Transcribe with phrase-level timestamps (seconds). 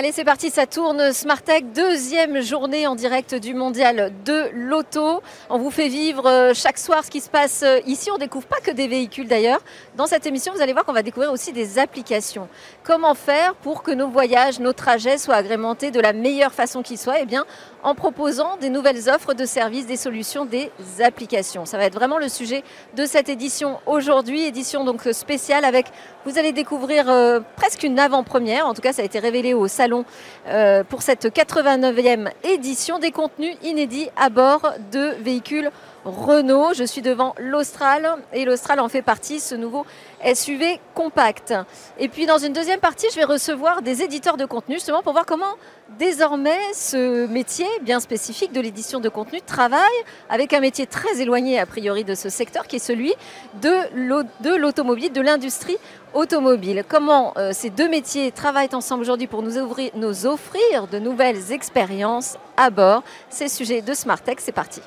[0.00, 1.12] Allez, c'est parti, ça tourne.
[1.12, 5.24] Smartech, deuxième journée en direct du mondial de l'auto.
[5.50, 8.08] On vous fait vivre euh, chaque soir ce qui se passe euh, ici.
[8.12, 9.58] On découvre pas que des véhicules d'ailleurs.
[9.96, 12.46] Dans cette émission, vous allez voir qu'on va découvrir aussi des applications.
[12.84, 16.96] Comment faire pour que nos voyages, nos trajets soient agrémentés de la meilleure façon qui
[16.96, 17.44] soit Eh bien,
[17.82, 20.70] en proposant des nouvelles offres de services, des solutions, des
[21.00, 21.64] applications.
[21.64, 22.64] Ça va être vraiment le sujet
[22.96, 25.86] de cette édition aujourd'hui, édition donc spéciale avec,
[26.24, 28.66] vous allez découvrir euh, presque une avant-première.
[28.66, 30.04] En tout cas, ça a été révélé au salon
[30.48, 35.70] euh, pour cette 89e édition des contenus inédits à bord de véhicules
[36.10, 36.74] Renault.
[36.74, 39.86] Je suis devant l'Austral et l'Austral en fait partie, ce nouveau
[40.34, 41.54] SUV compact.
[41.98, 45.12] Et puis dans une deuxième partie, je vais recevoir des éditeurs de contenu justement pour
[45.12, 45.54] voir comment
[45.98, 49.80] désormais ce métier bien spécifique de l'édition de contenu travaille
[50.28, 53.14] avec un métier très éloigné a priori de ce secteur qui est celui
[53.62, 55.76] de l'automobile, de l'industrie
[56.14, 56.84] automobile.
[56.88, 59.56] Comment euh, ces deux métiers travaillent ensemble aujourd'hui pour nous,
[60.26, 63.02] offrir de nouvelles expériences à bord?
[63.28, 64.80] C'est le sujet de Smartech, c'est parti.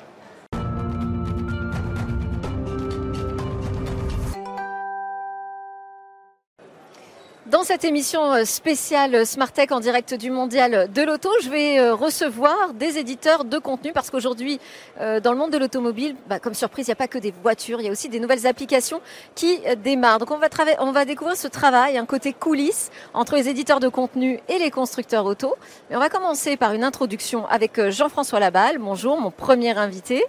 [7.52, 11.94] Dans cette émission euh, spéciale Smartech en direct du Mondial de l'Auto, je vais euh,
[11.94, 14.58] recevoir des éditeurs de contenu parce qu'aujourd'hui,
[15.02, 17.34] euh, dans le monde de l'automobile, bah, comme surprise, il n'y a pas que des
[17.42, 19.02] voitures, il y a aussi des nouvelles applications
[19.34, 20.18] qui démarrent.
[20.18, 23.88] Donc on va, on va découvrir ce travail, un côté coulisses entre les éditeurs de
[23.88, 25.54] contenu et les constructeurs auto.
[25.90, 28.78] Mais on va commencer par une introduction avec Jean-François Laballe.
[28.78, 30.24] Bonjour, mon premier invité.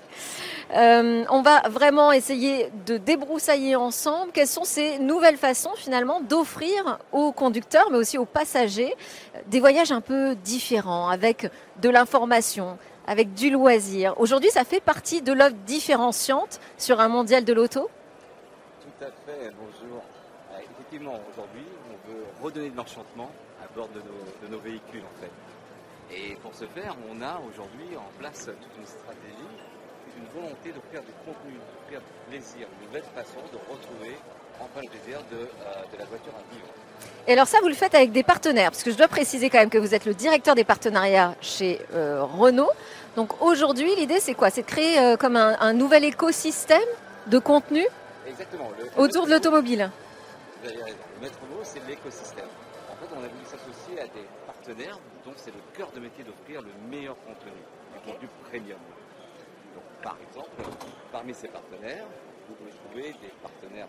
[0.76, 7.32] On va vraiment essayer de débroussailler ensemble quelles sont ces nouvelles façons finalement d'offrir aux
[7.32, 8.94] conducteurs mais aussi aux passagers
[9.48, 11.50] des voyages un peu différents avec
[11.82, 14.14] de l'information, avec du loisir.
[14.18, 17.90] Aujourd'hui, ça fait partie de l'offre différenciante sur un mondial de l'auto?
[18.82, 20.02] Tout à fait, bonjour.
[20.52, 23.32] Euh, effectivement, aujourd'hui, on veut redonner de l'enchantement
[23.64, 25.32] à bord de nos, véhicules en fait.
[26.16, 29.54] Et pour ce faire, on a aujourd'hui en place toute une stratégie
[30.18, 34.18] une volonté de faire du contenu, de faire du plaisir, une nouvelle façon de retrouver
[34.60, 36.68] enfin le plaisir de, euh, de la voiture à vivre.
[37.28, 39.60] Et alors ça, vous le faites avec des partenaires, parce que je dois préciser quand
[39.60, 42.70] même que vous êtes le directeur des partenariats chez euh, Renault.
[43.16, 44.50] Donc aujourd'hui, l'idée, c'est quoi?
[44.50, 46.82] C'est de créer euh, comme un, un, nouvel écosystème
[47.28, 47.86] de contenu
[48.28, 48.70] Exactement.
[48.78, 49.90] Le, autour de l'automobile.
[50.62, 50.98] Vous avez raison.
[51.16, 52.52] Le maître mot, c'est l'écosystème.
[52.92, 56.24] En fait, on a voulu s'associer à des partenaires dont c'est le cœur de métier
[56.24, 58.80] d'offrir le meilleur contenu, du contenu premium.
[60.02, 60.70] Par exemple,
[61.12, 62.06] parmi ces partenaires,
[62.50, 63.88] vous pouvez trouver des partenaires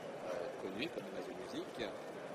[0.84, 1.88] connus comme Amazon Music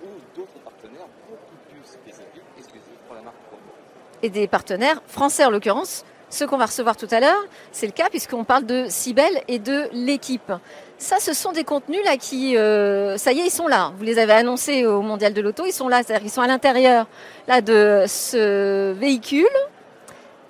[0.03, 3.73] ou d'autres partenaires beaucoup plus spécifiques, exclusifs pour la marque Renault.
[4.21, 7.91] Et des partenaires français en l'occurrence, ceux qu'on va recevoir tout à l'heure, c'est le
[7.91, 10.51] cas puisqu'on parle de Cybelle et de l'équipe.
[10.97, 13.93] Ça, ce sont des contenus là qui, euh, ça y est, ils sont là.
[13.97, 16.47] Vous les avez annoncés au Mondial de l'Auto, ils sont là, c'est-à-dire qu'ils sont à
[16.47, 17.07] l'intérieur
[17.47, 19.47] là de ce véhicule,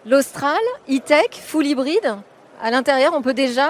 [0.05, 2.17] l'Austral, e-tech, full hybride
[2.61, 3.69] à l'intérieur, on peut déjà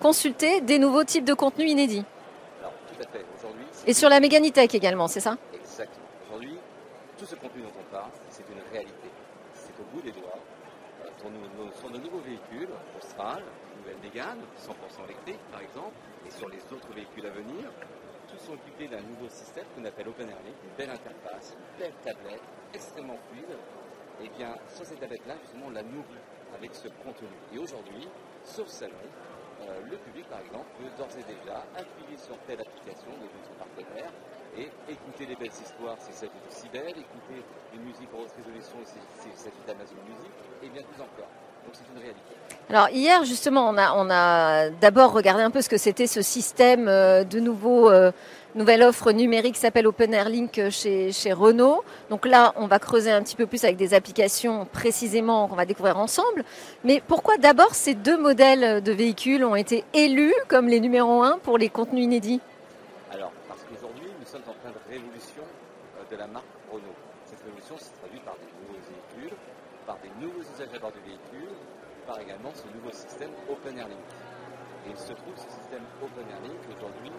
[0.00, 2.04] consulter des nouveaux types de contenus inédits.
[2.60, 3.24] Alors, tout à fait.
[3.88, 6.04] Et sur la Méganitech également, c'est ça Exactement.
[6.28, 6.58] Aujourd'hui,
[7.16, 9.08] tout ce contenu dont on parle, c'est une réalité.
[9.54, 10.36] C'est au bout des doigts.
[11.06, 11.08] Euh,
[11.80, 12.68] sur nos, nouveaux véhicules,
[12.98, 13.42] Austral,
[13.78, 17.72] nouvelle Mégane, 100% électrique par exemple, et sur les autres véhicules à venir,
[18.28, 22.44] tous sont équipés d'un nouveau système qu'on appelle OpenAirLink, une belle interface, une belle tablette,
[22.74, 23.56] extrêmement fluide.
[24.20, 26.20] Et bien, sur cette tablette-là, justement, on la nourrit
[26.54, 27.32] avec ce contenu.
[27.54, 28.06] Et aujourd'hui,
[28.44, 28.68] sur le
[29.82, 34.12] le public, par exemple, peut d'ores et déjà appuyer sur telle application de notre partenaire
[34.54, 38.82] et écouter les belles histoires c'est s'agit de Cybelle, écouter une musique en haute résolution
[38.84, 41.47] s'il s'agit d'Amazon Music, et bien plus encore.
[42.70, 47.24] Alors hier justement, on a, d'abord regardé un peu ce que c'était ce système euh,
[47.24, 48.12] de nouveau euh,
[48.54, 51.82] nouvelle offre numérique s'appelle Open Air Link chez, chez Renault.
[52.10, 55.64] Donc là, on va creuser un petit peu plus avec des applications précisément qu'on va
[55.64, 56.44] découvrir ensemble.
[56.84, 61.38] Mais pourquoi d'abord ces deux modèles de véhicules ont été élus comme les numéros 1
[61.38, 62.40] pour les contenus inédits?
[63.12, 65.42] Alors, parce qu'aujourd'hui, nous sommes en plein de révolution
[66.10, 66.96] de la marque Renault.
[67.24, 69.36] Cette révolution se traduit par des nouveaux véhicules,
[69.86, 71.17] par des nouveaux usages à bord du véhicule,
[72.08, 74.08] par également ce nouveau système Open Air Link.
[74.86, 77.12] Et il se trouve que ce système Open Air Link aujourd'hui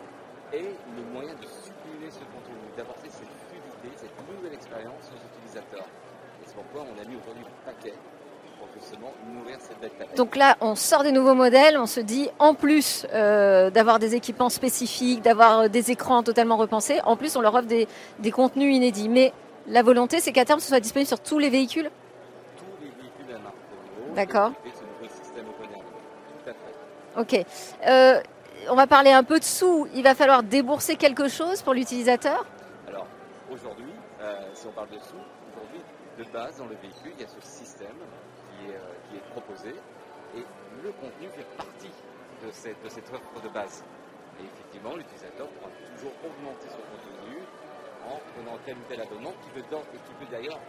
[0.52, 5.86] est le moyen de supprimer ce contenu, d'apporter cette fluidité, cette nouvelle expérience aux utilisateurs.
[6.42, 7.94] Et c'est pourquoi on a mis aujourd'hui le paquet
[8.58, 10.18] pour justement nourrir cette palette.
[10.18, 14.16] Donc là, on sort des nouveaux modèles, on se dit, en plus euh, d'avoir des
[14.16, 17.88] équipements spécifiques, d'avoir des écrans totalement repensés, en plus on leur offre des,
[18.18, 19.08] des contenus inédits.
[19.08, 19.34] Mais
[19.68, 21.92] la volonté, c'est qu'à terme, ce soit disponible sur tous les véhicules?
[22.58, 23.56] Tous les véhicules de la marque
[24.02, 24.16] Renault.
[24.16, 24.52] D'accord.
[24.66, 25.86] Ce nouveau système Open Air Link.
[26.44, 26.76] Tout à fait.
[27.18, 27.36] Ok.
[27.88, 28.22] Euh,
[28.70, 29.88] on va parler un peu de sous.
[29.96, 32.46] Il va falloir débourser quelque chose pour l'utilisateur?
[32.88, 33.08] Alors,
[33.52, 33.92] aujourd'hui,
[34.22, 35.16] euh, si on parle de sous,
[35.52, 35.82] aujourd'hui,
[36.18, 37.88] de base dans le véhicule, il y a ce système
[38.52, 38.80] qui est, euh,
[39.10, 39.70] qui est proposé
[40.36, 40.44] et
[40.84, 41.92] le contenu fait partie
[42.46, 43.84] de cette, de cette offre de base.
[44.40, 47.40] Et effectivement, l'utilisateur pourra toujours augmenter son contenu
[48.08, 50.60] en prenant tel ou tel abonnement qui peut, dans- et qui peut d'ailleurs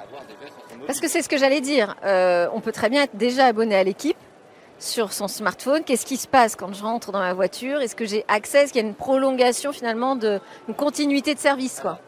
[0.00, 0.86] avoir des versions sur mobile.
[0.86, 1.96] Parce que c'est ce que j'allais dire.
[2.04, 4.16] Euh, on peut très bien être déjà abonné à l'équipe
[4.82, 5.84] sur son smartphone.
[5.84, 7.80] Qu'est-ce qui se passe quand je rentre dans ma voiture?
[7.80, 8.64] Est-ce que j'ai accès?
[8.64, 11.98] Est-ce qu'il y a une prolongation finalement de une continuité de service quoi?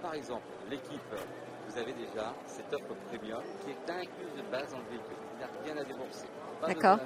[0.00, 1.00] Par exemple, l'équipe,
[1.68, 5.16] vous avez déjà cette offre premium qui est incluse de base dans le véhicule.
[5.34, 6.26] Il n'y a rien à débourser.
[6.66, 6.98] D'accord.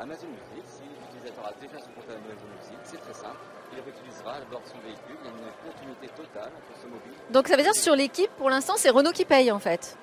[0.00, 3.36] Amazon Music, si l'utilisateur a déjà son compte Amazon Music, c'est très simple.
[3.72, 5.16] Il réutilisera à bord de son véhicule.
[5.22, 7.12] Il y a une continuité totale entre ce mobile.
[7.30, 9.96] Donc ça veut dire sur l'équipe, pour l'instant, c'est Renault qui paye en fait?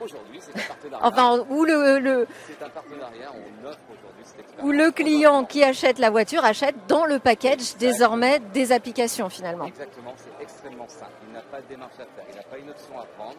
[0.00, 1.06] Aujourd'hui, c'est un partenariat.
[1.06, 3.32] Enfin, ou le, le, c'est un partenariat.
[3.32, 4.68] On offre aujourd'hui cette expérience.
[4.68, 9.64] ou le client qui achète la voiture achète dans le package désormais des applications finalement.
[9.66, 11.12] Exactement, c'est extrêmement simple.
[11.28, 12.24] Il n'a pas de démarche à faire.
[12.30, 13.36] Il n'a pas une option à prendre.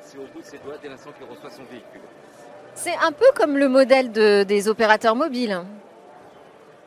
[0.00, 2.00] C'est au bout de ses doigts dès l'instant qu'il reçoit son véhicule.
[2.74, 5.60] C'est un peu comme le modèle de- des opérateurs mobiles.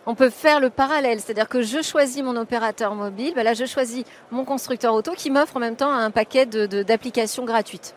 [0.07, 3.65] On peut faire le parallèle, c'est-à-dire que je choisis mon opérateur mobile, ben là je
[3.65, 7.93] choisis mon constructeur auto qui m'offre en même temps un paquet de- de- d'applications gratuites.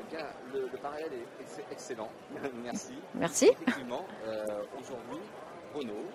[0.00, 2.10] Eh bien, le, le parallèle est ex- excellent.
[2.62, 2.92] Merci.
[3.14, 3.46] Merci.
[3.46, 4.46] Effectivement, euh,
[4.78, 5.20] aujourd'hui,
[5.74, 6.08] Renault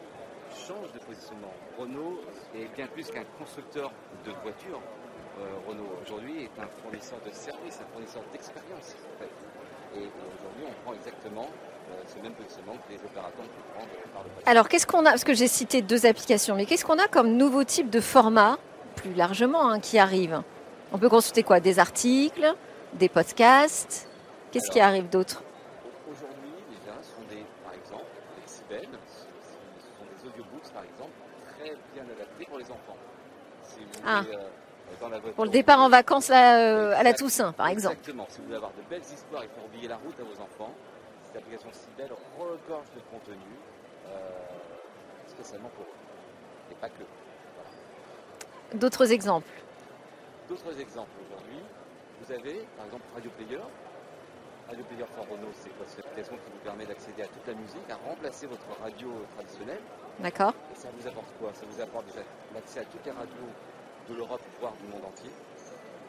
[0.51, 1.53] change de positionnement.
[1.77, 2.21] Renault
[2.55, 3.91] est bien plus qu'un constructeur
[4.25, 4.81] de voitures.
[5.39, 8.95] Euh, Renault aujourd'hui est un fournisseur de services, un fournisseur d'expérience.
[8.95, 9.29] en fait.
[9.95, 11.47] Et aujourd'hui, on prend exactement
[11.91, 14.43] euh, ce même positionnement que les opérateurs pu prendre par le passé.
[14.45, 17.33] Alors qu'est-ce qu'on a Parce que j'ai cité deux applications, mais qu'est-ce qu'on a comme
[17.37, 18.57] nouveau type de format,
[18.95, 20.41] plus largement, hein, qui arrive?
[20.91, 21.59] On peut consulter quoi?
[21.59, 22.53] Des articles,
[22.93, 24.07] des podcasts?
[24.51, 25.43] Qu'est-ce qui arrive d'autre
[26.09, 28.07] Aujourd'hui, déjà, ce sont des, par exemple,
[28.39, 31.11] des Sibel, ce ce sont des audiobooks, par exemple,
[31.51, 31.56] très
[31.93, 32.97] bien adaptés pour les enfants.
[33.63, 34.21] Si vous Ah.
[34.21, 34.39] voulez, euh,
[35.01, 37.95] dans la voiture, Pour le départ en vacances là, euh, à la Toussaint, par exemple.
[37.95, 38.25] Exactement.
[38.29, 40.73] Si vous voulez avoir de belles histoires et faire oublier la route à vos enfants,
[41.25, 43.37] cette application Sibel regorge de contenu
[44.07, 44.09] euh,
[45.27, 46.71] spécialement pour eux.
[46.71, 47.03] Et pas que.
[47.55, 48.79] Voilà.
[48.79, 49.49] D'autres exemples
[50.49, 51.59] D'autres exemples aujourd'hui,
[52.21, 53.59] vous avez par exemple Radio Player.
[54.67, 57.53] Radio Player for Renault, c'est quoi C'est l'application qui vous permet d'accéder à toute la
[57.53, 59.79] musique, à remplacer votre radio traditionnelle.
[60.19, 61.51] D'accord Et ça vous apporte quoi?
[61.53, 62.23] Ça vous apporte déjà
[62.53, 63.51] l'accès à toutes les radios
[64.09, 65.31] de l'Europe, voire du monde entier.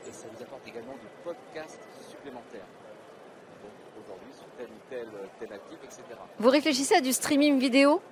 [0.08, 1.78] Et ça vous apporte également du podcast
[2.10, 2.66] supplémentaire.
[3.62, 6.02] Donc aujourd'hui, sur telle ou telle thématique, etc.
[6.38, 8.02] Vous réfléchissez à du streaming vidéo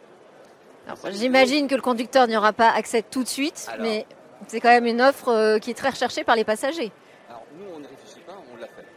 [1.10, 3.82] J'imagine que le conducteur n'y aura pas accès tout de suite, Alors.
[3.84, 4.06] mais
[4.46, 6.92] c'est quand même une offre euh, qui est très recherchée par les passagers.
[7.28, 8.34] Alors nous, on ne réfléchit pas,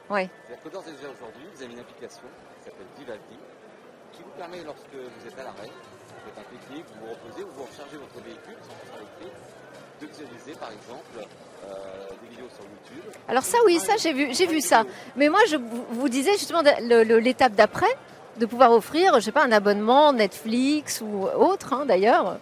[0.09, 0.29] Ouais.
[0.47, 2.27] C'est-à-dire que d'ores et déjà aujourd'hui, vous avez une application
[2.57, 3.37] qui s'appelle Vivaldi,
[4.11, 7.43] qui vous permet, lorsque vous êtes à l'arrêt, vous faites un pique-nique, vous vous reposez
[7.43, 9.37] ou vous rechargez votre véhicule sans électrique,
[10.01, 11.27] de visualiser par exemple
[11.63, 11.67] euh,
[12.21, 13.03] des vidéos sur YouTube.
[13.27, 14.83] Alors ça, oui, ça, j'ai vu, j'ai vu ça.
[15.15, 17.93] Mais moi, je vous disais justement l'étape d'après,
[18.37, 22.39] de pouvoir offrir, je sais pas, un abonnement Netflix ou autre, hein, d'ailleurs.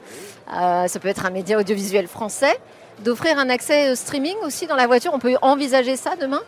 [0.55, 2.57] Euh, ça peut être un média audiovisuel français.
[2.99, 5.11] D'offrir un accès au streaming aussi dans la voiture.
[5.13, 6.41] On peut envisager ça demain?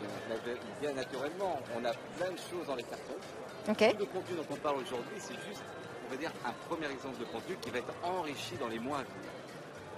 [0.00, 3.18] Bien, bien naturellement, on a plein de choses dans les cartons.
[3.64, 5.62] Tout le contenu dont on parle aujourd'hui, c'est juste,
[6.06, 8.98] on va dire, un premier exemple de contenu qui va être enrichi dans les mois
[8.98, 9.30] à venir.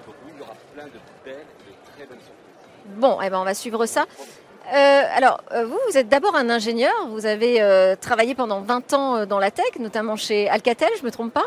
[0.07, 2.97] Donc oui, il y aura plein de belles et de très bonnes surprises.
[2.97, 4.07] Bon, eh ben, on va suivre ça.
[4.73, 6.93] Euh, alors, euh, vous, vous êtes d'abord un ingénieur.
[7.09, 11.07] Vous avez euh, travaillé pendant 20 ans dans la tech, notamment chez Alcatel, je ne
[11.07, 11.47] me trompe pas?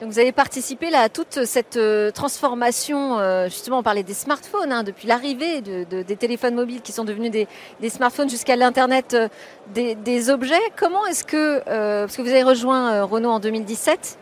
[0.00, 4.12] Donc vous avez participé là, à toute cette euh, transformation, euh, justement on parlait des
[4.12, 7.48] smartphones, hein, depuis l'arrivée de- de- des téléphones mobiles qui sont devenus des,
[7.88, 9.28] smartphones jusqu'à l'Internet euh,
[9.68, 10.60] des, objets.
[10.76, 14.18] Comment est-ce que, parce que vous avez rejoint Renault en 2017,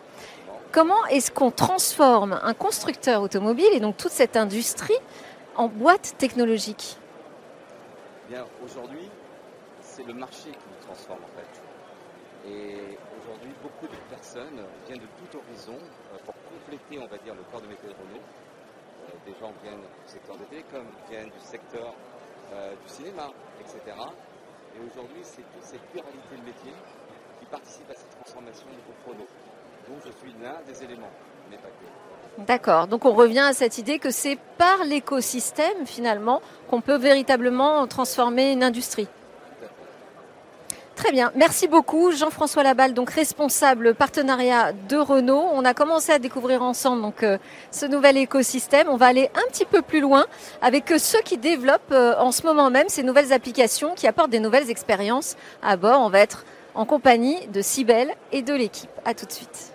[0.71, 4.95] comment est-ce qu'on transforme un constructeur automobile et donc toute cette industrie
[5.57, 6.99] en boîte technologique?
[8.28, 9.09] Bien, aujourd'hui,
[9.83, 11.61] c'est le marché qui nous transforme en fait.
[12.47, 16.35] Et aujourd'hui, beaucoup de personnes viennent de tout horizon euh, pour
[17.25, 18.25] compléter, on va dire, le corps de métier de Renault.
[19.04, 21.95] Euh, des gens viennent du secteur de télécom, viennent du secteur
[22.52, 23.81] euh, du cinéma, etc.
[24.76, 26.76] Et aujourd'hui, c'est toute cette pluralité de métiers
[27.40, 29.28] qui participe à cette transformation du groupe Renault.
[29.88, 31.12] Donc je suis l'un des éléments,
[31.50, 32.43] mais pas que.
[32.47, 32.87] D'accord.
[32.88, 38.52] Donc on revient à cette idée que c'est par l'écosystème finalement qu'on peut véritablement transformer
[38.52, 39.09] une industrie.
[41.05, 45.51] Très bien, merci beaucoup Jean-François Laballe, donc responsable partenariat de Renault.
[45.53, 47.37] On a commencé à découvrir ensemble donc euh,
[47.71, 48.89] ce nouvel écosystème.
[48.89, 50.25] On va aller un petit peu plus loin
[50.63, 54.31] avec euh, ceux qui développent euh, en ce moment même ces nouvelles applications qui apportent
[54.31, 56.01] des nouvelles expériences à bord.
[56.01, 58.89] On va être en compagnie de Cybelle et de l'équipe.
[59.05, 59.74] À tout de suite.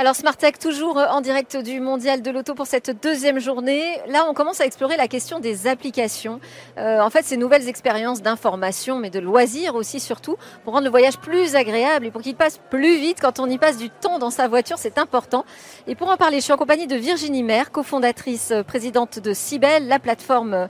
[0.00, 3.84] Alors Smartech, toujours en direct du Mondial de l'Auto pour cette deuxième journée.
[4.08, 6.40] Là, on commence à explorer la question des applications.
[6.78, 10.90] Euh, en fait, ces nouvelles expériences d'information, mais de loisirs aussi surtout, pour rendre le
[10.90, 14.18] voyage plus agréable et pour qu'il passe plus vite quand on y passe du temps
[14.18, 15.44] dans sa voiture, c'est important.
[15.86, 19.34] Et pour en parler, je suis en compagnie de Virginie Maire, cofondatrice, euh, présidente de
[19.34, 20.68] Cybelle, la plateforme,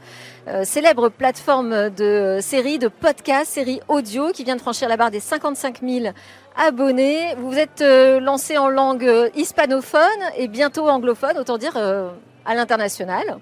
[0.48, 5.12] euh, célèbre plateforme de séries, de podcasts, séries audio, qui vient de franchir la barre
[5.12, 6.06] des 55 000
[6.60, 7.34] abonnés.
[7.38, 10.00] Vous êtes euh, lancé en langue euh, hispanophone
[10.36, 12.10] et bientôt anglophone, autant dire euh,
[12.44, 13.38] à l'international.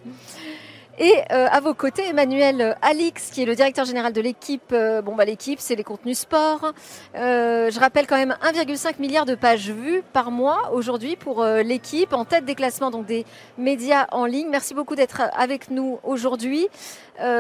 [1.01, 4.75] Et à vos côtés, Emmanuel Alix, qui est le directeur général de l'équipe.
[5.05, 6.73] bon, bah, l'équipe, c'est les contenus sport.
[7.15, 12.25] je rappelle quand même 1,5 milliard de pages vues par mois aujourd'hui pour l'équipe, en
[12.25, 13.27] tête des classements donc des
[13.59, 14.49] médias en ligne.
[14.51, 16.67] Merci beaucoup d'être avec nous aujourd'hui.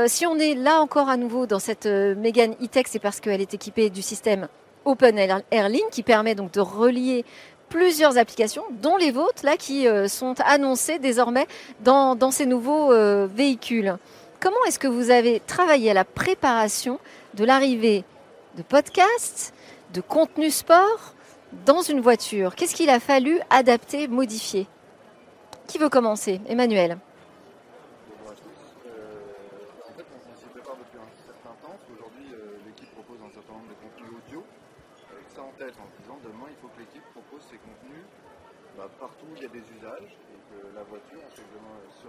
[0.07, 3.55] si on est là encore à nouveau dans cette Mégane e-tech, c'est parce qu'elle est
[3.55, 4.47] équipée du système
[4.88, 5.18] Open
[5.50, 7.25] Airlink qui permet donc de relier
[7.68, 11.47] plusieurs applications, dont les vôtres, là, qui euh, sont annoncées désormais
[11.80, 13.97] dans, ces nouveaux euh, véhicules.
[14.40, 16.99] Comment est-ce que vous avez travaillé à la préparation
[17.35, 18.04] de l'arrivée
[18.57, 19.52] de podcasts,
[19.92, 21.14] de contenu sport
[21.66, 22.54] dans une voiture?
[22.54, 24.66] Qu'est-ce qu'il a fallu adapter, modifier?
[25.66, 26.40] Qui veut commencer?
[26.49, 26.97] Emmanuel
[38.99, 41.23] partout il y a des usages et que la voiture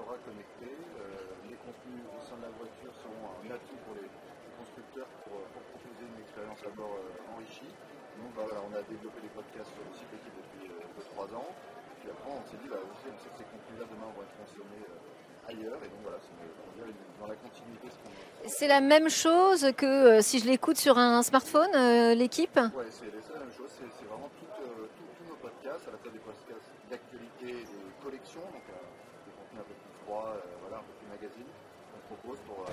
[0.10, 0.74] sera connectée.
[0.74, 4.10] Euh, les contenus au sein de la voiture sont un atout pour les,
[4.58, 5.40] constructeurs pour,
[5.70, 7.70] proposer une expérience à bord euh, enrichie.
[8.18, 10.68] Donc bah, on a développé des podcasts sur le site équipe depuis
[11.14, 11.52] 3 euh, ans.
[12.02, 14.84] Puis après on s'est dit bah, que ces contenus-là demain vont être consommés
[15.46, 15.80] ailleurs.
[15.86, 16.34] Et donc voilà, c'est
[17.22, 17.88] dans la continuité.
[18.50, 21.72] C'est la même chose que si je l'écoute sur un smartphone,
[22.18, 22.58] l'équipe?
[22.58, 23.70] Oui, c'est la même chose.
[23.78, 28.82] C'est vraiment tous nos podcasts, à la fois des podcasts d'actualité, des collections, donc euh,
[29.26, 31.26] des contenus un peu plus euh,
[32.48, 32.66] pour.
[32.68, 32.72] Euh,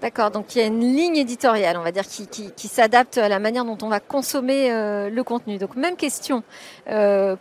[0.00, 3.38] D'accord, donc il y a une ligne éditoriale, on va dire, qui s'adapte à la
[3.38, 5.58] manière dont on va consommer le contenu.
[5.58, 6.42] Donc même question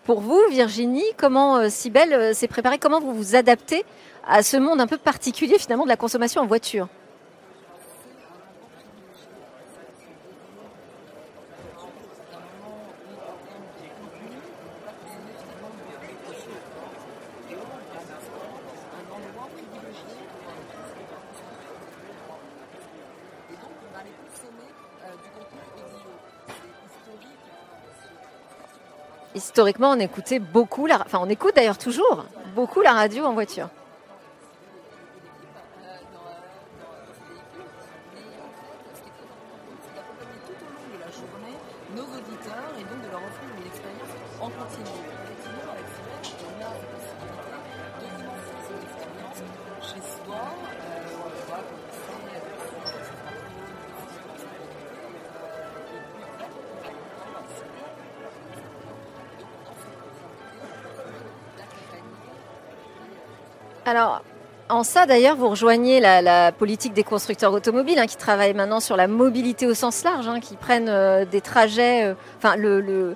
[0.03, 3.85] pour vous, Virginie, comment Sibelle s'est préparée, comment vous vous adaptez
[4.27, 6.89] à ce monde un peu particulier finalement de la consommation en voiture?
[29.49, 32.25] Historiquement, on écoutait beaucoup, la, enfin on écoute d'ailleurs toujours
[32.55, 33.69] beaucoup la radio en voiture.
[63.89, 64.21] Alors,
[64.69, 68.95] en ça, d'ailleurs, vous rejoignez la, politique des constructeurs automobiles hein, qui travaillent maintenant sur
[68.95, 72.05] la mobilité au sens large, hein, qui prennent euh, des trajets.
[72.05, 73.15] Euh, enfin, le,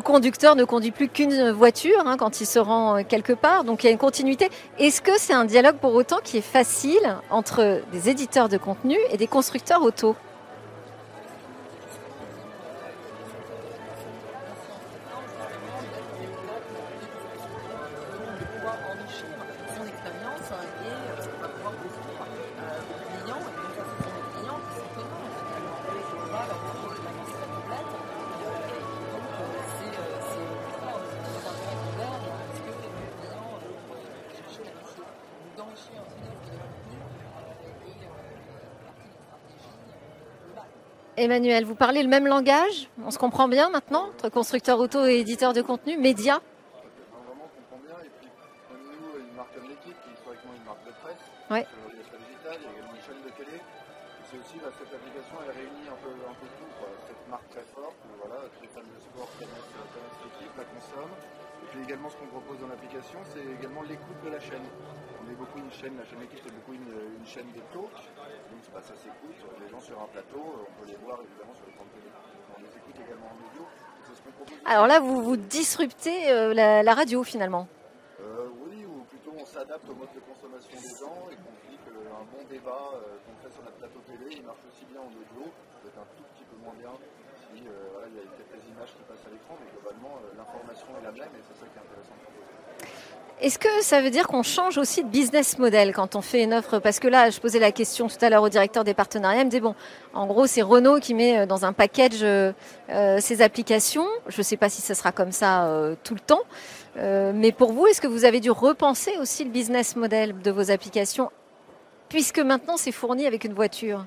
[0.00, 3.84] conducteur ne conduit plus qu'une voiture hein, quand il se rend euh, quelque part, donc
[3.84, 4.48] il y a une continuité.
[4.80, 8.96] Est-ce que c'est un dialogue pour autant qui est facile entre des éditeurs de contenu
[9.12, 10.16] et des constructeurs auto?
[41.20, 42.88] Emmanuel, vous parlez le même langage?
[43.04, 46.40] On se comprend bien maintenant entre constructeur auto et éditeur de contenu, média?
[46.40, 48.00] Vraiment, on comprend bien.
[48.00, 48.32] Et puis,
[48.72, 51.20] nous, une marque comme l'équipe, qui est historiquement une marque de presse,
[51.52, 51.68] ouais.
[51.92, 53.60] il y a digital, il y a également une chaîne de télé.
[54.32, 56.72] C'est aussi, cette application, elle réunit un peu, un peu tout.
[56.80, 56.88] Quoi.
[57.04, 61.20] Cette marque très forte, voilà, tous les fans de sport connaissent, connaissent l'équipe, la consomment.
[61.60, 64.64] Et puis également, ce qu'on propose dans l'application, c'est également l'écoute de la chaîne.
[65.20, 67.92] On est beaucoup une chaîne, la chaîne équipe, c'est beaucoup une, une chaîne de talk.
[67.92, 69.36] Donc, ça s'écoute.
[69.60, 72.10] Les gens sur un plateau, on peut les voir évidemment sur les de télé.
[72.56, 73.62] On les écoute également en audio.
[74.66, 77.68] Alors là, vous vous disruptez euh, la, la, radio finalement
[78.20, 81.78] euh, Oui, ou plutôt on s'adapte au mode de consommation des gens et qu'on dit
[81.86, 85.10] qu'un bon débat euh, qu'on fait sur notre plateau télé, il marche aussi bien en
[85.14, 85.50] audio,
[85.82, 86.92] peut-être un tout petit peu moins bien
[87.50, 90.38] si euh, voilà, il y a quelques images qui passent à l'écran mais globalement, euh,
[90.38, 93.09] l'information est la même et c'est ça qui est intéressant de proposer.
[93.42, 96.52] Est-ce que ça veut dire qu'on change aussi de business model quand on fait une
[96.52, 96.78] offre?
[96.78, 99.40] Parce que là, je posais la question tout à l'heure au directeur des partenariats.
[99.40, 99.74] Il me disait, bon,
[100.12, 102.52] en gros, c'est Renault qui met euh, dans un package euh,
[103.18, 104.06] ses applications.
[104.28, 106.42] Je ne sais pas si ce sera comme ça euh, tout le temps.
[106.98, 110.50] Euh, mais pour vous, est-ce que vous avez dû repenser aussi le business model de
[110.50, 111.30] vos applications
[112.10, 114.04] Puisque maintenant, c'est fourni avec une voiture?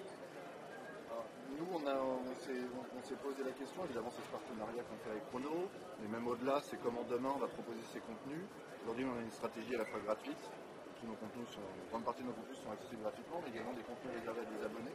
[1.57, 5.69] Nous, on, s'est posé la question, évidemment, c'est ce partenariat qu'on fait avec Renault,
[6.01, 7.99] mais même au-delà, c'est comment demain on va proposer ces.
[8.93, 10.37] Aujourd'hui, on a une stratégie à la fois gratuite.
[11.01, 13.73] Tous nos contenus sont, une grande partie de nos contenus sont accessibles gratuitement, mais également
[13.73, 14.93] des contenus réservés à des abonnés.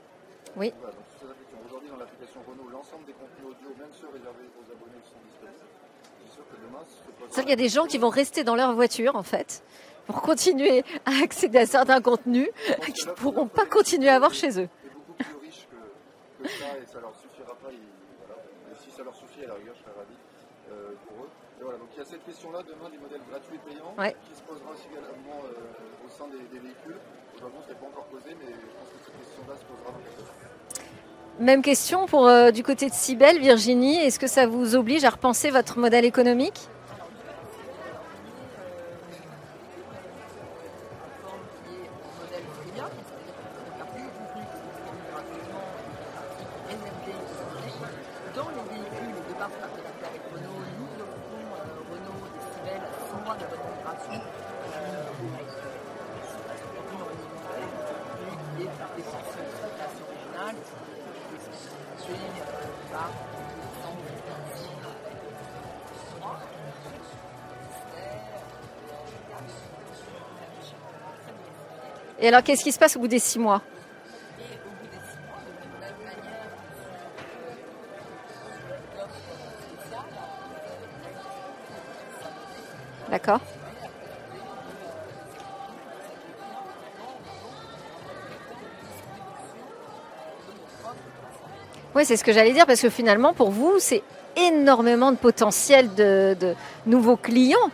[0.54, 0.70] Oui.
[0.78, 1.58] Voilà, donc toutes ces applications.
[1.66, 5.66] Aujourd'hui, dans l'application Renault, l'ensemble des contenus audio, même ceux réservés aux abonnés, sont disponibles.
[5.66, 8.54] Je suis sûr que demain, ce qu'il y a des gens qui vont rester dans
[8.54, 9.66] leur voiture, en fait,
[10.06, 12.54] pour continuer à accéder à certains contenus
[12.94, 14.70] qu'ils ne pourront pas continuer à voir chez eux.
[14.70, 17.74] est beaucoup plus riche que, que ça et ça leur suffira pas.
[17.74, 17.82] ils-
[18.22, 18.38] voilà.
[18.70, 20.14] Et si ça leur suffit, à la rigueur, je serais ravi
[20.70, 21.30] euh, pour eux.
[21.57, 24.16] Et voilà, donc il y a cette question-là demain des modèles gratuits et payants Ouais.
[24.24, 26.96] qui se posera aussi également euh, au sein des, des véhicules.
[27.36, 31.44] Aujourd'hui, ce n'est pas encore posé, mais je pense que cette question-là se posera dans.
[31.44, 33.98] Même question pour euh, du côté de Cybelle, Virginie.
[33.98, 36.68] Est-ce que ça vous oblige à repenser votre modèle économique?
[72.20, 73.62] Et alors, qu'est-ce qui se passe au bout des six mois?
[83.10, 83.40] D'accord
[91.94, 94.02] Oui, c'est ce que j'allais dire, parce que finalement, pour vous, c'est
[94.36, 96.54] énormément de potentiel de, de
[96.86, 97.70] nouveaux clients.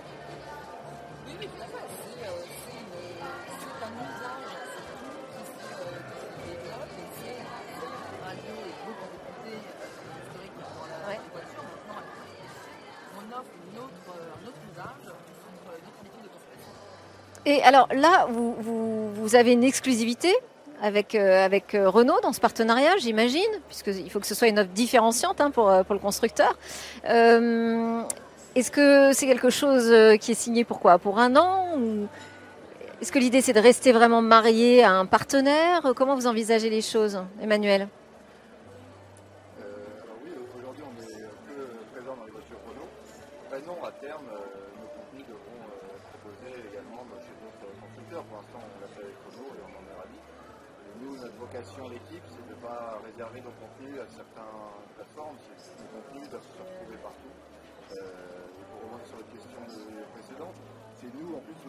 [17.64, 20.32] Alors là, vous, avez une exclusivité
[20.82, 24.70] avec, euh, euh, Renault dans ce partenariat, j'imagine, puisqu'il faut que ce soit une offre
[24.70, 26.58] différenciante hein, pour, euh, pour le constructeur.
[27.04, 30.98] Est-ce que c'est quelque chose qui est signé pour quoi?
[30.98, 31.78] Pour un an.
[33.00, 35.92] Est-ce que l'idée c'est de rester vraiment marié à un partenaire?
[35.96, 37.88] Comment vous envisagez les choses, Emmanuel?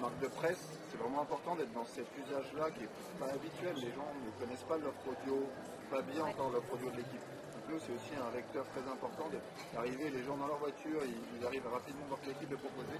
[0.06, 3.74] Marque de presse, c'est vraiment important d'être dans cet usage-là qui est pas habituel.
[3.82, 5.50] Les gens ne connaissent pas l'offre audio,
[5.90, 7.26] pas bien encore l'offre audio de l'équipe.
[7.58, 9.42] Donc nous, c'est aussi un vecteur très important de-
[9.74, 13.00] d'arriver, les gens dans leur voiture, ils, ils arrivent rapidement voir que l'équipe est proposée.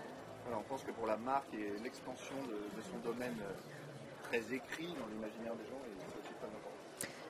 [0.50, 3.54] Voilà, on pense que pour la marque et l'expansion de, de son domaine euh,
[4.30, 6.74] très écrit dans l'imaginaire des gens, c'est aussi très important.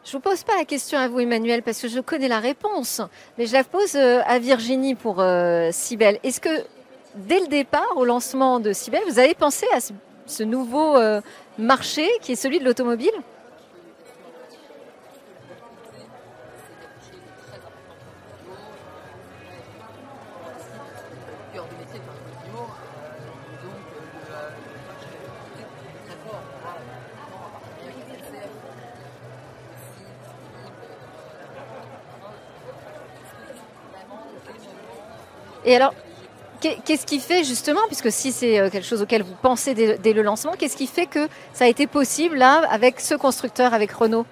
[0.06, 3.02] Je vous pose pas la question à vous, Emmanuel, parce que je connais la réponse,
[3.38, 6.20] mais je la pose euh, à Virginie pour euh, Cybelle.
[6.24, 6.64] Est-ce que
[7.16, 11.22] dès le départ, au lancement de Cybelle, vous avez pensé à ce, nouveau euh,
[11.58, 13.12] marché qui est celui de l'automobile?
[35.68, 35.96] Et alors,
[36.86, 40.14] qu'est-ce qui fait justement, puisque si c'est euh, quelque chose auquel vous pensez dès, dès
[40.14, 43.92] le lancement, qu'est-ce qui fait que ça a été possible là avec ce constructeur, avec
[43.92, 44.26] Renault?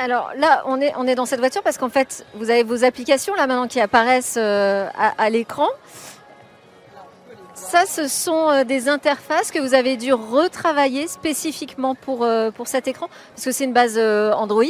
[0.00, 2.84] Alors là, on est, on est dans cette voiture parce qu'en fait, vous avez vos
[2.84, 5.66] applications là maintenant qui apparaissent euh, à, l'écran.
[7.54, 12.86] Ça, ce sont euh, des interfaces que vous avez dû retravailler spécifiquement pour, euh, cet
[12.86, 14.62] écran, parce que c'est une base Android.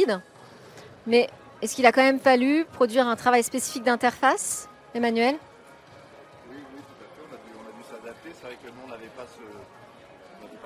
[1.05, 1.29] Mais
[1.61, 5.35] est-ce qu'il a quand même fallu produire un travail spécifique d'interface, Emmanuel?
[6.49, 6.81] Oui, oui,
[7.19, 7.53] tout à fait.
[7.55, 8.29] On a dû, s'adapter.
[8.33, 9.41] C'est vrai que nous, on n'avait pas, ce,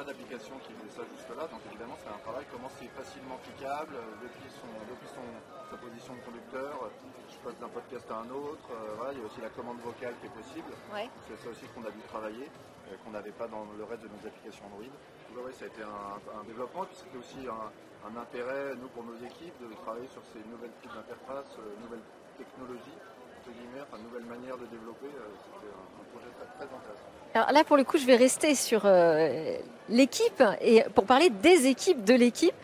[0.04, 1.48] pas d'application qui faisait ça jusque-là.
[1.48, 2.44] Donc évidemment, c'est un travail.
[2.52, 5.24] Comment c'est facilement cliquable euh, depuis, son, depuis son,
[5.72, 6.76] sa position de conducteur.
[6.84, 6.90] euh,
[7.32, 8.68] Je passe d'un podcast à un autre.
[8.72, 10.68] euh, voilà, il y a aussi la commande vocale qui est possible.
[10.92, 11.08] Ouais.
[11.28, 12.48] C'est ça aussi qu'on a dû travailler,
[12.92, 14.84] euh, qu'on n'avait pas dans le reste de nos applications Android.
[14.92, 17.72] Donc, ouais, ouais, ça a été un, un développement, puis c'était aussi un,
[18.04, 22.04] un intérêt, nous, pour nos équipes, de travailler sur ces nouvelles types d'interfaces, euh, nouvelles
[22.38, 23.00] technologies,
[23.44, 25.08] entre guillemets, enfin, nouvelles manières de développer.
[25.08, 27.10] euh, c'était un, projet très, très intéressant.
[27.36, 29.58] Alors là, pour le coup, je vais rester sur euh,
[29.90, 32.56] l'équipe et pour parler des équipes de l'équipe.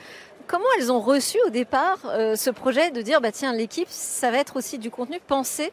[0.48, 4.32] Comment elles ont reçu au départ euh, ce projet de dire, bah tiens, l'équipe, ça
[4.32, 5.72] va être aussi du contenu pensé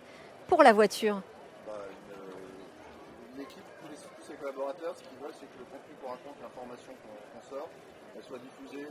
[0.49, 1.23] pour la voiture?
[1.67, 5.95] Bah, euh, L'équipe, tous, les- tous ses collaborateurs, ce qu'ils veulent, c'est que le contenu
[6.03, 7.69] qu'on raconte, l'information qu'on sort,
[8.17, 8.87] elle soit diffusée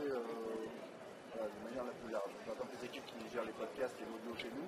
[1.34, 2.30] voilà, de manière la plus large.
[2.46, 4.66] Par exemple, les équipes qui gèrent les podcasts et l'audio chez nous,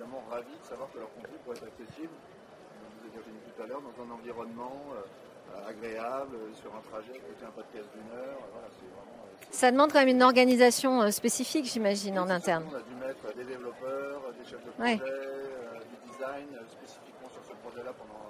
[0.00, 3.62] évidemment ravis de savoir que leur contenu pourrait être accessible, comme vous avez dit tout
[3.62, 8.08] à l'heure, dans un environnement euh, agréable, euh, sur un trajet, écouter un podcast d'une
[8.16, 8.40] heure.
[8.40, 9.16] euh, Voilà, c'est vraiment.
[9.50, 12.64] Ça demande quand même une organisation spécifique, j'imagine, en interne.
[12.72, 14.96] On a dû mettre des développeurs, des chefs de Ouais.
[14.96, 18.24] projet, euh, du design spécifiquement sur ce projet-là pendant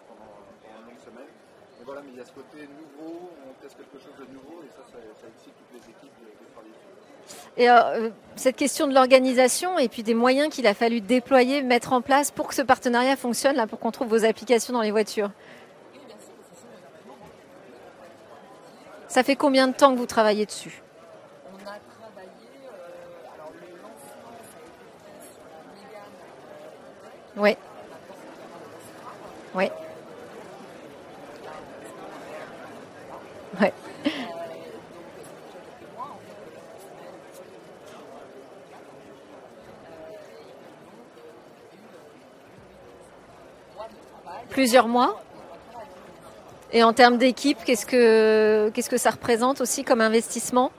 [0.67, 1.31] une longue semaine.
[1.79, 4.63] Mais voilà, mais il y a ce côté nouveau, on teste quelque chose de nouveau
[4.63, 7.43] et ça, ça, ça excite toutes les équipes de, de travailler dessus.
[7.57, 11.93] Et euh, cette question de l'organisation et puis des moyens qu'il a fallu déployer, mettre
[11.93, 14.93] en place pour que ce partenariat fonctionne, là, pour qu'on trouve vos applications dans les
[14.93, 15.33] voitures.
[19.09, 20.85] Ça fait combien de temps que vous travaillez dessus?
[21.53, 22.31] On a travaillé,
[22.71, 26.15] euh, alors le lancement, ça a été fait sur la Mégane,
[27.37, 27.57] euh, Oui.
[29.57, 29.69] Oui.
[33.61, 33.73] Ouais.
[33.73, 33.75] euh,
[34.07, 37.67] donc ça fait déjà quelques mois, en fait, quelques semaines, parce que euh,
[40.71, 41.35] et donc, euh,
[41.73, 44.45] il y a eu, euh, mois de travail.
[44.61, 45.19] Plusieurs mois.
[46.71, 50.71] Et en termes d'équipe, qu'est-ce que, qu'est-ce que ça représente aussi comme investissement?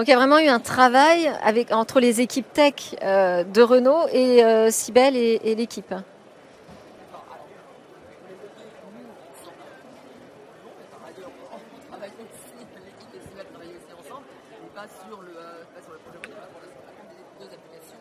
[0.00, 3.60] Donc il y a vraiment eu un travail avec, entre les équipes tech euh, de
[3.60, 5.88] Renault et euh, Cybelle et, et l'équipe.
[5.90, 5.98] Par
[11.04, 11.58] ailleurs, on
[11.92, 14.24] travaille aussi, l'équipe et Sylvain travaillent aussi ensemble,
[14.62, 17.12] mais pas sur le, euh, pas sur le projet Renault, là, pour l'instant, on raconte
[17.12, 18.00] des deux applications.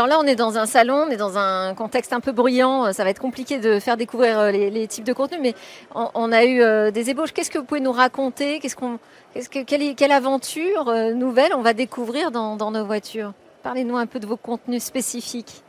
[0.00, 2.86] Alors là, on est dans un salon, on est dans un contexte un peu bruyant.
[2.86, 5.54] euh, Ça va être compliqué de faire découvrir euh, les, les types de contenus, mais
[5.94, 7.32] on, on a eu euh, des ébauches.
[7.34, 8.60] Qu'est-ce que vous pouvez nous raconter?
[8.60, 8.98] Qu'est-ce qu'on,
[9.34, 13.34] qu'est-ce que, quelle, quelle aventure euh, nouvelle on va découvrir dans, dans nos voitures?
[13.62, 15.62] Parlez-nous un peu de vos contenus spécifiques.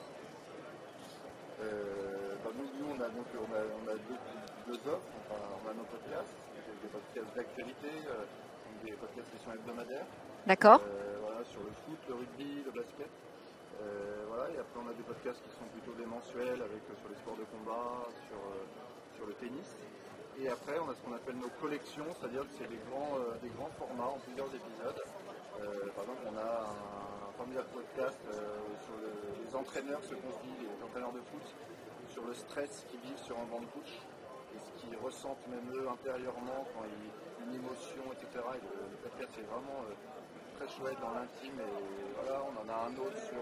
[1.62, 1.66] Euh,
[2.42, 5.12] bah, nous, on a, donc, on a, on a deux, deux offres.
[5.28, 6.32] Enfin, on a nos podcasts,
[6.82, 8.24] des, podcasts d'actualité, euh,
[8.86, 10.06] des podcasts qui sont hebdomadaires.
[10.48, 13.10] D'accord Euh, voilà, sur le foot, le rugby, le basket.
[13.82, 17.10] Euh, voilà, et on a des podcasts qui sont plutôt des mensuels avec euh, sur
[17.10, 18.66] les sports de combat, sur, euh,
[19.16, 19.76] sur le tennis.
[20.40, 23.36] Et après on a ce qu'on appelle nos collections, c'est-à-dire que c'est des grands, euh,
[23.42, 25.02] des grands formats en plusieurs épisodes.
[25.94, 31.12] Par exemple, on a un, un podcast sur le- les entraîneurs se confient, les entraîneurs
[31.12, 31.44] de foot,
[32.10, 34.00] sur le stress qu'ils vivent sur un banc de touche
[34.56, 38.30] et ce qu'ils ressentent même eux intérieurement quand ils une émotion, etc.
[38.56, 39.86] Et le, podcast c'est vraiment
[40.58, 43.42] très chouette dans l'intime et voilà, on en a un autre sur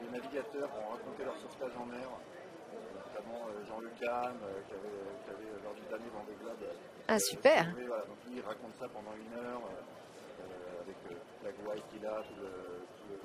[0.00, 4.60] les navigateurs qui ont raconté leur sauvetage en mer, euh, notamment euh, Jean-Luc Kahn euh,
[4.68, 6.64] qui, avait, qui avait, lors du dernier Vendée Globe.
[7.08, 7.74] Ah, super.
[7.74, 8.04] voilà.
[8.06, 9.62] Donc lui il raconte ça pendant une heure
[10.80, 10.96] avec
[11.44, 12.48] la gouaille qu'il a, tout le,
[12.96, 13.18] tout le.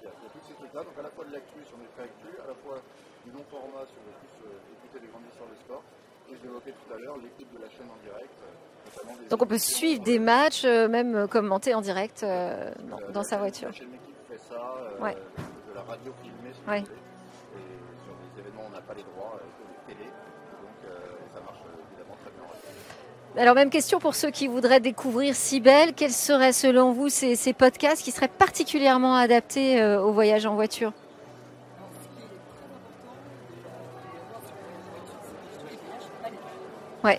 [0.00, 2.38] Il y a tous ces trucs-là, donc à la fois de l'actu sur faits actus,
[2.42, 2.78] à la fois
[3.24, 4.34] du long format sur le plus
[4.78, 5.82] écouter des grandes histoires de sport.
[6.30, 8.34] Et je l'évoquais tout à l'heure, l'écoute de la chaîne en direct.
[9.20, 12.70] des Donc on peut suivre des matchs, même commenter en direct euh,
[13.12, 13.68] dans, sa voiture.
[13.68, 15.16] La chaîne L'équipe fait ça ça, euh, Ouais.
[15.92, 16.30] Radio si
[16.70, 16.78] Ouais.
[16.78, 19.44] Et sur des événements, on n'a pas les droits, euh,
[19.88, 20.06] les télés.
[20.06, 20.90] Donc euh,
[21.34, 22.42] ça marche euh, évidemment très bien.
[23.34, 23.40] ouais.
[23.42, 25.94] Alors même question pour ceux qui voudraient découvrir Cybelle.
[25.94, 30.54] Quels seraient selon vous ces, ces podcasts qui seraient particulièrement adaptés euh, au voyage en
[30.54, 30.92] voiture?
[37.02, 37.18] Alors,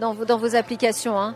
[0.00, 1.18] dans, vos- dans vos applications.
[1.18, 1.34] hein.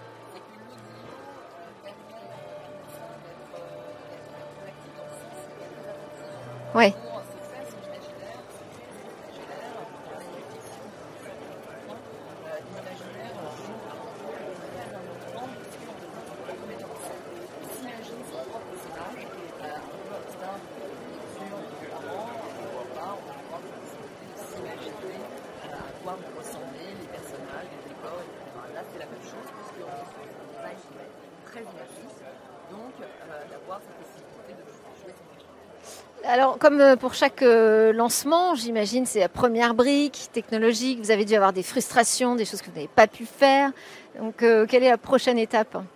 [36.29, 41.01] Alors, comme euh, pour chaque euh, lancement, j'imagine c'est la première brique technologique.
[41.01, 43.73] Vous avez dû avoir des frustrations, des choses que vous n'avez pas pu faire.
[44.21, 45.73] Donc, euh, quelle est la prochaine étape?
[45.73, 45.89] Alors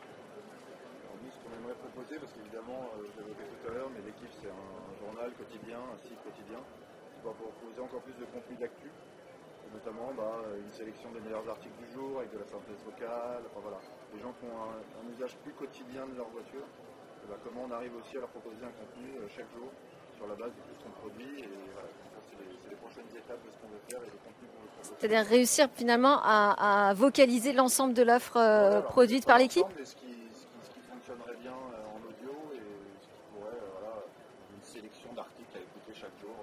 [1.20, 4.32] nous, ce qu'on aimerait proposer, parce qu'évidemment, euh, je l'évoquais tout à l'heure, mais l'équipe
[4.40, 4.72] c'est un
[5.04, 8.88] journal quotidien, un site quotidien, qui va proposer encore plus de contenu d'actu,
[9.68, 13.60] notamment bah, une sélection des meilleurs articles du jour avec de la synthèse vocale, enfin
[13.60, 13.84] voilà,
[14.16, 14.80] les gens qui ont un,
[15.12, 16.64] usage plus quotidien de leur voiture,
[17.28, 19.68] bah, comment on arrive aussi à leur proposer un contenu chaque jour
[20.22, 21.88] sur la base de qu'on produit, et voilà,
[22.30, 24.70] c'est les, les prochaines étapes de ce qu'on veut faire et des contenus qu'on veut
[24.70, 24.94] proposer.
[25.00, 29.82] C'est-à-dire réussir finalement à, à vocaliser l'ensemble de l'offre euh, Voilà, produite par l'équipe Ce
[29.82, 30.14] qui, ce, qui,
[30.62, 32.62] ce qui fonctionnerait bien euh, en audio et
[33.02, 33.94] ce qui pourrait, euh, voilà,
[34.54, 36.38] une sélection d'articles à écouter chaque jour.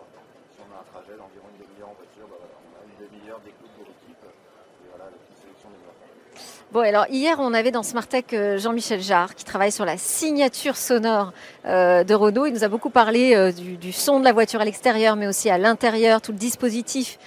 [0.51, 3.39] Si on a un trajet d'environ une demi-heure en voiture, bah on a une demi-heure
[3.47, 6.18] d'écoute de l'équipe et voilà, la petite sélection des meilleurs.
[6.71, 10.77] Bon, alors hier, on avait dans Smartech euh, Jean-Michel Jarre qui travaille sur la signature
[10.77, 11.33] sonore
[11.65, 12.45] euh, de Renault.
[12.45, 15.49] Il nous a beaucoup parlé euh, du, son de la voiture à l'extérieur, mais aussi
[15.49, 17.17] à l'intérieur, tout le dispositif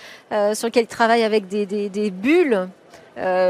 [0.54, 2.68] sur lequel il travaille avec des, bulles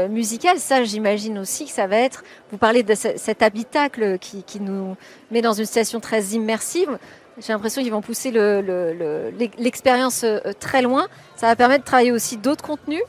[0.09, 0.57] musicales.
[0.59, 2.23] Ça, j'imagine aussi que ça va être.
[2.51, 4.95] Vous parlez de ce- cet habitacle qui, nous
[5.31, 6.97] met dans une station très immersive.
[7.39, 10.25] J'ai l'impression qu'ils vont pousser le- le- le- l'ex- l'expérience
[10.59, 11.07] très loin.
[11.35, 13.03] Ça va permettre de travailler aussi d'autres contenus.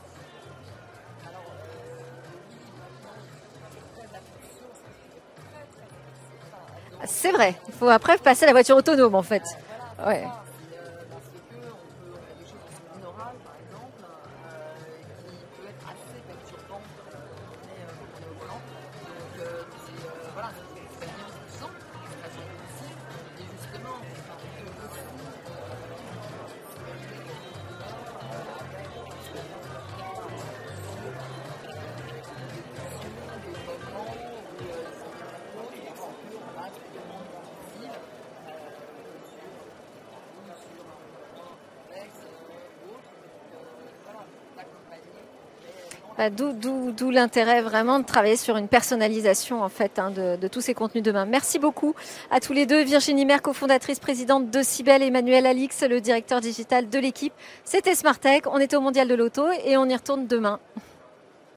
[7.07, 7.55] C'est vrai.
[7.67, 9.43] Il faut après passer la voiture autonome, en fait.
[10.05, 10.23] Ouais.
[46.29, 50.73] D'où d'où- l'intérêt vraiment de travailler sur une personnalisation en fait hein, de, tous ces
[50.73, 51.25] contenus demain.
[51.25, 51.93] Merci beaucoup
[52.31, 52.83] à tous les deux.
[52.83, 57.33] Virginie Merck, cofondatrice présidente de Cybelle, Emmanuel Alix, le directeur digital de l'équipe.
[57.63, 58.47] C'était Smartech.
[58.47, 60.59] On était au Mondial de l'Auto et on y retourne demain.